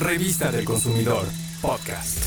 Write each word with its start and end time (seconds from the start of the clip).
Revista 0.00 0.52
del 0.52 0.64
Consumidor, 0.64 1.24
podcast. 1.60 2.18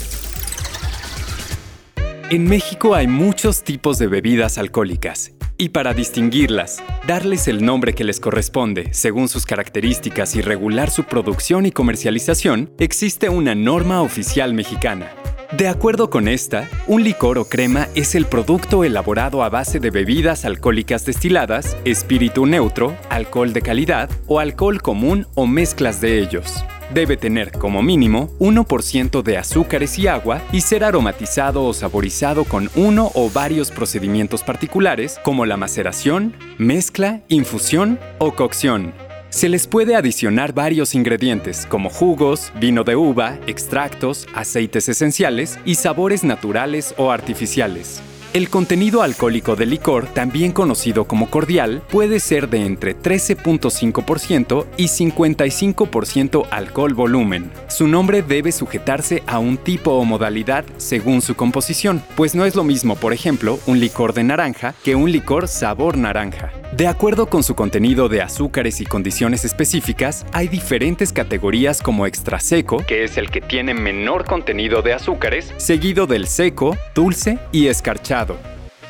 En 2.29 2.43
México 2.43 2.95
hay 2.95 3.07
muchos 3.07 3.63
tipos 3.63 3.97
de 3.97 4.07
bebidas 4.07 4.57
alcohólicas 4.57 5.31
y 5.57 5.69
para 5.69 5.93
distinguirlas, 5.93 6.83
darles 7.07 7.47
el 7.47 7.63
nombre 7.63 7.93
que 7.93 8.03
les 8.03 8.19
corresponde 8.19 8.93
según 8.93 9.29
sus 9.29 9.45
características 9.45 10.35
y 10.35 10.41
regular 10.41 10.89
su 10.89 11.05
producción 11.05 11.65
y 11.65 11.71
comercialización, 11.71 12.73
existe 12.77 13.29
una 13.29 13.55
norma 13.55 14.01
oficial 14.01 14.53
mexicana. 14.53 15.09
De 15.53 15.69
acuerdo 15.69 16.09
con 16.09 16.27
esta, 16.27 16.69
un 16.87 17.05
licor 17.05 17.37
o 17.37 17.45
crema 17.45 17.87
es 17.95 18.15
el 18.15 18.25
producto 18.25 18.83
elaborado 18.83 19.43
a 19.43 19.49
base 19.49 19.79
de 19.79 19.91
bebidas 19.91 20.43
alcohólicas 20.43 21.05
destiladas, 21.05 21.77
espíritu 21.85 22.45
neutro, 22.45 22.97
alcohol 23.09 23.53
de 23.53 23.61
calidad 23.61 24.09
o 24.27 24.39
alcohol 24.39 24.81
común 24.81 25.25
o 25.35 25.47
mezclas 25.47 26.01
de 26.01 26.19
ellos. 26.19 26.65
Debe 26.93 27.15
tener 27.15 27.53
como 27.53 27.81
mínimo 27.81 28.29
1% 28.39 29.21
de 29.21 29.37
azúcares 29.37 29.97
y 29.97 30.07
agua 30.07 30.41
y 30.51 30.59
ser 30.59 30.83
aromatizado 30.83 31.63
o 31.63 31.73
saborizado 31.73 32.43
con 32.43 32.69
uno 32.75 33.11
o 33.13 33.29
varios 33.29 33.71
procedimientos 33.71 34.43
particulares 34.43 35.17
como 35.23 35.45
la 35.45 35.55
maceración, 35.55 36.35
mezcla, 36.57 37.21
infusión 37.29 37.97
o 38.19 38.33
cocción. 38.33 38.93
Se 39.29 39.47
les 39.47 39.67
puede 39.67 39.95
adicionar 39.95 40.53
varios 40.53 40.93
ingredientes 40.93 41.65
como 41.65 41.89
jugos, 41.89 42.51
vino 42.59 42.83
de 42.83 42.97
uva, 42.97 43.39
extractos, 43.47 44.27
aceites 44.35 44.89
esenciales 44.89 45.57
y 45.63 45.75
sabores 45.75 46.25
naturales 46.25 46.93
o 46.97 47.11
artificiales. 47.11 48.01
El 48.33 48.49
contenido 48.49 49.01
alcohólico 49.01 49.57
del 49.57 49.71
licor, 49.71 50.07
también 50.07 50.53
conocido 50.53 51.03
como 51.03 51.29
cordial, 51.29 51.83
puede 51.89 52.21
ser 52.21 52.47
de 52.47 52.65
entre 52.65 52.97
13.5% 52.97 54.65
y 54.77 54.85
55% 54.85 56.47
alcohol 56.49 56.93
volumen. 56.93 57.51
Su 57.67 57.87
nombre 57.87 58.21
debe 58.21 58.53
sujetarse 58.53 59.21
a 59.27 59.39
un 59.39 59.57
tipo 59.57 59.91
o 59.91 60.05
modalidad 60.05 60.63
según 60.77 61.21
su 61.21 61.35
composición, 61.35 62.01
pues 62.15 62.33
no 62.33 62.45
es 62.45 62.55
lo 62.55 62.63
mismo, 62.63 62.95
por 62.95 63.11
ejemplo, 63.11 63.59
un 63.67 63.81
licor 63.81 64.13
de 64.13 64.23
naranja 64.23 64.75
que 64.81 64.95
un 64.95 65.11
licor 65.11 65.49
sabor 65.49 65.97
naranja. 65.97 66.53
De 66.71 66.87
acuerdo 66.87 67.25
con 67.25 67.43
su 67.43 67.53
contenido 67.53 68.07
de 68.07 68.21
azúcares 68.21 68.79
y 68.79 68.85
condiciones 68.85 69.43
específicas, 69.43 70.25
hay 70.31 70.47
diferentes 70.47 71.11
categorías 71.11 71.81
como 71.81 72.05
extra 72.05 72.39
seco, 72.39 72.77
que 72.87 73.03
es 73.03 73.17
el 73.17 73.29
que 73.29 73.41
tiene 73.41 73.73
menor 73.73 74.23
contenido 74.23 74.81
de 74.81 74.93
azúcares, 74.93 75.53
seguido 75.57 76.07
del 76.07 76.27
seco, 76.27 76.77
dulce 76.95 77.39
y 77.51 77.67
escarchado. 77.67 78.37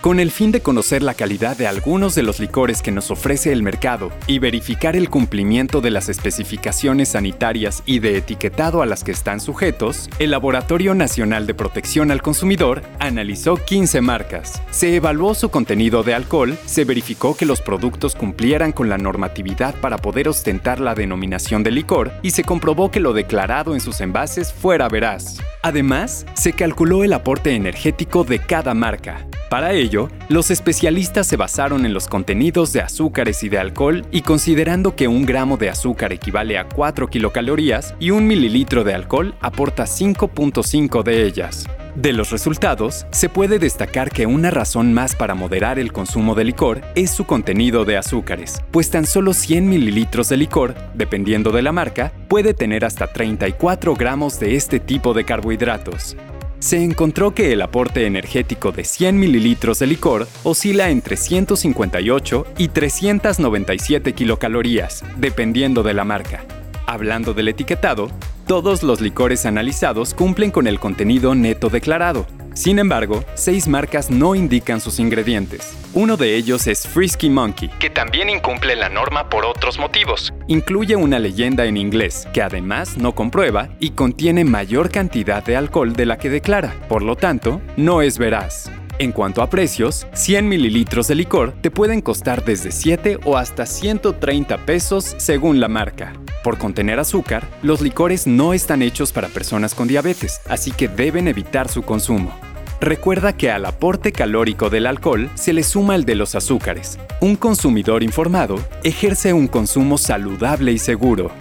Con 0.02 0.20
el 0.20 0.32
fin 0.32 0.52
de 0.52 0.62
conocer 0.62 1.04
la 1.04 1.14
calidad 1.14 1.56
de 1.56 1.68
algunos 1.68 2.16
de 2.16 2.24
los 2.24 2.40
licores 2.40 2.82
que 2.82 2.90
nos 2.90 3.12
ofrece 3.12 3.52
el 3.52 3.62
mercado 3.62 4.12
y 4.26 4.40
verificar 4.40 4.96
el 4.96 5.12
cumplimiento 5.12 5.80
de 5.80 5.92
las 5.92 6.10
especificaciones 6.10 7.10
sanitarias 7.10 7.84
y 7.86 8.00
de 8.00 8.18
etiquetado 8.18 8.82
a 8.82 8.88
las 8.88 9.04
que 9.04 9.12
están 9.12 9.40
sujetos, 9.40 10.10
el 10.18 10.32
Laboratorio 10.32 10.96
Nacional 10.96 11.46
de 11.46 11.54
Protección 11.54 12.10
al 12.10 12.24
Consumidor 12.24 12.82
analizó 12.98 13.58
15 13.58 14.02
marcas. 14.02 14.60
Se 14.72 14.96
evaluó 14.96 15.36
su 15.36 15.52
contenido 15.52 16.02
de 16.02 16.16
alcohol, 16.16 16.58
se 16.66 16.84
verificó 16.84 17.38
que 17.38 17.46
los 17.46 17.62
productos 17.62 18.16
cumplieran 18.16 18.72
con 18.72 18.90
la 18.90 18.98
normatividad 18.98 19.76
para 19.76 20.00
poder 20.00 20.28
ostentar 20.28 20.80
la 20.80 20.96
denominación 20.96 21.62
de 21.62 21.70
licor 21.70 22.12
y 22.24 22.32
se 22.32 22.44
comprobó 22.44 22.90
que 22.90 23.00
lo 23.00 23.14
declarado 23.14 23.76
en 23.76 23.82
sus 23.82 24.02
envases 24.02 24.52
fuera 24.52 24.90
veraz. 24.90 25.38
Además, 25.62 26.26
se 26.34 26.54
calculó 26.54 27.04
el 27.04 27.14
aporte 27.14 27.54
energético 27.54 28.24
de 28.24 28.40
cada 28.40 28.74
marca. 28.74 29.28
Para 29.52 29.74
ello, 29.74 30.08
los 30.30 30.50
especialistas 30.50 31.28
se 31.28 31.36
basaron 31.36 31.86
en 31.86 31.94
los 31.94 32.08
contenidos 32.08 32.72
de 32.72 32.80
azúcares 32.80 33.44
y 33.44 33.50
de 33.50 33.58
alcohol 33.58 34.06
y 34.10 34.22
considerando 34.22 34.96
que 34.96 35.10
un 35.10 35.26
gramo 35.26 35.58
de 35.58 35.70
azúcar 35.70 36.14
equivale 36.14 36.58
a 36.58 36.70
4 36.70 37.10
kilocalorías 37.10 37.94
y 38.00 38.12
un 38.12 38.28
mililitro 38.28 38.86
de 38.86 38.94
alcohol 38.94 39.36
aporta 39.42 39.84
5.5 39.84 41.04
de 41.04 41.26
ellas. 41.26 41.68
De 41.96 42.14
los 42.14 42.32
resultados, 42.32 43.06
se 43.12 43.28
puede 43.28 43.60
destacar 43.60 44.10
que 44.12 44.26
una 44.26 44.52
razón 44.52 44.94
más 44.94 45.18
para 45.18 45.36
moderar 45.36 45.80
el 45.80 45.92
consumo 45.92 46.34
de 46.34 46.46
licor 46.46 46.80
es 46.96 47.12
su 47.12 47.26
contenido 47.26 47.84
de 47.84 47.98
azúcares, 47.98 48.62
pues 48.72 48.90
tan 48.90 49.06
solo 49.06 49.34
100 49.34 49.68
mililitros 49.68 50.30
de 50.30 50.38
licor, 50.38 50.76
dependiendo 50.94 51.52
de 51.52 51.62
la 51.62 51.74
marca, 51.74 52.14
puede 52.30 52.54
tener 52.54 52.86
hasta 52.86 53.08
34 53.08 53.96
gramos 53.96 54.40
de 54.40 54.56
este 54.56 54.80
tipo 54.80 55.14
de 55.14 55.26
carbohidratos 55.26 56.16
se 56.62 56.82
encontró 56.82 57.34
que 57.34 57.52
el 57.52 57.62
aporte 57.64 58.06
energético 58.06 58.72
de 58.72 58.86
100 58.86 59.20
mililitros 59.20 59.80
de 59.80 59.88
licor 59.88 60.28
oscila 60.44 60.92
entre 60.92 61.18
158 61.18 62.46
y 62.58 62.68
397 62.68 64.14
kilocalorías, 64.14 65.04
dependiendo 65.18 65.82
de 65.82 65.96
la 65.96 66.06
marca. 66.06 66.46
Hablando 66.86 67.34
del 67.34 67.48
etiquetado, 67.48 68.12
todos 68.46 68.84
los 68.84 69.02
licores 69.02 69.46
analizados 69.46 70.14
cumplen 70.14 70.52
con 70.52 70.68
el 70.68 70.80
contenido 70.80 71.34
neto 71.34 71.70
declarado, 71.70 72.28
sin 72.54 72.80
embargo, 72.80 73.24
seis 73.34 73.68
marcas 73.68 74.10
no 74.10 74.36
indican 74.36 74.82
sus 74.82 75.00
ingredientes. 75.00 75.76
Uno 75.94 76.18
de 76.18 76.36
ellos 76.36 76.68
es 76.68 76.88
Frisky 76.88 77.30
Monkey, 77.30 77.70
que 77.80 77.90
también 77.90 78.30
incumple 78.30 78.76
la 78.76 78.90
norma 78.90 79.30
por 79.30 79.46
otros 79.46 79.80
motivos. 79.80 80.34
Incluye 80.48 80.96
una 80.96 81.20
leyenda 81.20 81.66
en 81.66 81.78
inglés, 81.78 82.28
que 82.34 82.42
además 82.42 82.98
no 82.98 83.14
comprueba 83.16 83.70
y 83.80 83.92
contiene 83.92 84.46
mayor 84.46 84.90
cantidad 84.90 85.44
de 85.44 85.56
alcohol 85.56 85.94
de 85.94 86.06
la 86.06 86.18
que 86.18 86.30
declara, 86.30 86.76
por 86.88 87.02
lo 87.02 87.16
tanto, 87.16 87.62
no 87.78 88.02
es 88.02 88.18
veraz. 88.18 88.70
En 89.00 89.12
cuanto 89.12 89.42
a 89.42 89.50
precios, 89.50 90.06
100 90.14 90.48
mililitros 90.48 91.08
de 91.08 91.16
licor 91.16 91.54
te 91.62 91.72
pueden 91.72 92.02
costar 92.02 92.46
desde 92.46 92.72
7 92.72 93.20
o 93.26 93.36
hasta 93.36 93.66
130 93.66 94.66
pesos 94.66 95.16
según 95.18 95.60
la 95.60 95.68
marca. 95.68 96.14
Por 96.44 96.58
contener 96.58 97.00
azúcar, 97.00 97.48
los 97.62 97.82
licores 97.82 98.26
no 98.26 98.54
están 98.54 98.82
hechos 98.82 99.12
para 99.12 99.28
personas 99.28 99.76
con 99.76 99.88
diabetes, 99.88 100.42
así 100.50 100.72
que 100.72 100.88
deben 100.88 101.28
evitar 101.28 101.70
su 101.70 101.84
consumo. 101.84 102.34
Recuerda 102.80 103.38
que 103.38 103.52
al 103.52 103.66
aporte 103.66 104.12
calórico 104.12 104.72
del 104.72 104.88
alcohol 104.88 105.30
se 105.36 105.54
le 105.54 105.62
suma 105.62 105.94
el 105.94 106.04
de 106.04 106.16
los 106.16 106.34
azúcares. 106.34 106.98
Un 107.20 107.36
consumidor 107.36 108.02
informado 108.02 108.60
ejerce 108.84 109.34
un 109.34 109.48
consumo 109.48 110.00
saludable 110.00 110.72
y 110.72 110.80
seguro. 110.80 111.32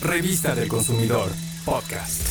Revista 0.00 0.54
del 0.54 0.68
Consumidor, 0.68 1.28
podcast. 1.66 2.29